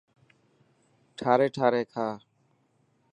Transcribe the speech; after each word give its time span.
ٺاري 1.17 1.47
ٺاري 1.55 1.83
کا. 1.93 2.07